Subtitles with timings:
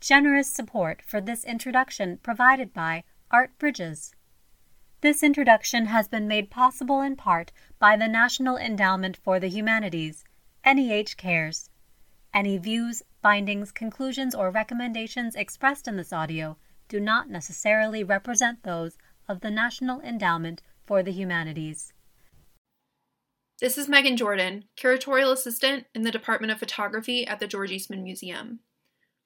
[0.00, 4.14] Generous support for this introduction provided by Art Bridges.
[5.00, 10.24] This introduction has been made possible in part by the National Endowment for the Humanities,
[10.64, 11.70] NEH Cares.
[12.34, 16.58] Any views, findings, conclusions, or recommendations expressed in this audio
[16.88, 21.92] do not necessarily represent those of the National Endowment for the Humanities.
[23.60, 28.02] This is Megan Jordan, Curatorial Assistant in the Department of Photography at the George Eastman
[28.02, 28.60] Museum.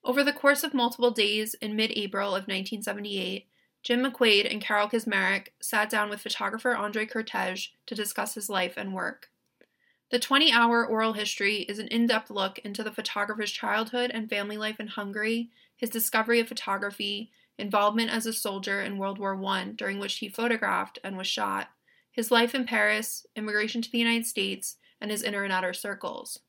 [0.03, 3.47] Over the course of multiple days in mid April of 1978,
[3.83, 8.75] Jim McQuaid and Carole Kismaric sat down with photographer Andre Kertész to discuss his life
[8.77, 9.29] and work.
[10.09, 14.29] The 20 hour oral history is an in depth look into the photographer's childhood and
[14.29, 19.41] family life in Hungary, his discovery of photography, involvement as a soldier in World War
[19.45, 21.69] I, during which he photographed and was shot,
[22.11, 26.39] his life in Paris, immigration to the United States, and his inner and outer circles.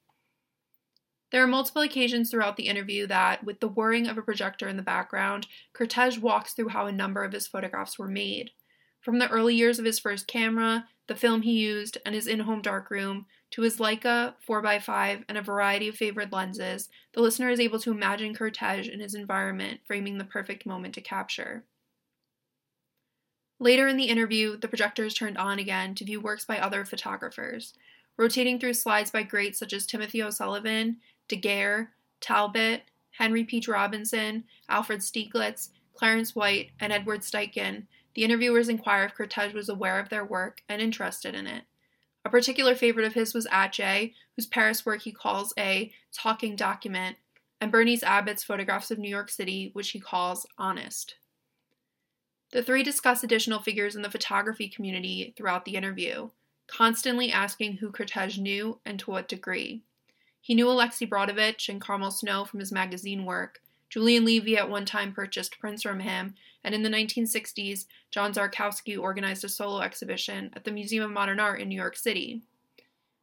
[1.33, 4.77] There are multiple occasions throughout the interview that, with the whirring of a projector in
[4.77, 8.51] the background, Kertész walks through how a number of his photographs were made.
[9.01, 12.41] From the early years of his first camera, the film he used, and his in
[12.41, 17.61] home darkroom, to his Leica 4x5 and a variety of favorite lenses, the listener is
[17.61, 21.65] able to imagine Kertész in his environment, framing the perfect moment to capture.
[23.59, 26.85] Later in the interview, the projector is turned on again to view works by other
[26.85, 27.73] photographers,
[28.17, 32.83] rotating through slides by greats such as Timothy O'Sullivan, Daguerre, Talbot,
[33.13, 39.55] Henry Peach Robinson, Alfred Stieglitz, Clarence White, and Edward Steichen, the interviewers inquire if Kertész
[39.55, 41.65] was aware of their work and interested in it.
[42.25, 47.17] A particular favorite of his was Atget, whose Paris work he calls a talking document,
[47.61, 51.17] and Berenice Abbott's photographs of New York City, which he calls honest.
[52.53, 56.29] The three discuss additional figures in the photography community throughout the interview,
[56.73, 59.83] constantly asking who Kertész knew and to what degree.
[60.41, 63.61] He knew Alexei Brodovitch and Carmel Snow from his magazine work.
[63.91, 66.35] Julian Levy at one time purchased prints from him,
[66.65, 71.39] and in the 1960s, John Szarkowski organized a solo exhibition at the Museum of Modern
[71.39, 72.41] Art in New York City.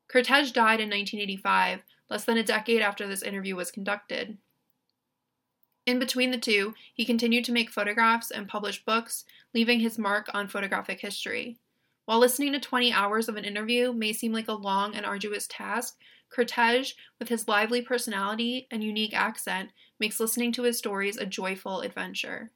[0.08, 4.38] Kertész died in 1985, less than a decade after this interview was conducted.
[5.88, 10.30] In between the two, he continued to make photographs and publish books, leaving his mark
[10.36, 11.58] on photographic history.
[12.10, 15.46] While listening to 20 hours of an interview may seem like a long and arduous
[15.46, 15.96] task,
[16.36, 21.82] Kertész, with his lively personality and unique accent, makes listening to his stories a joyful
[21.82, 22.52] adventure.